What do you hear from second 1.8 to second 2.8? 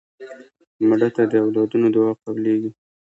دعا قبلیږي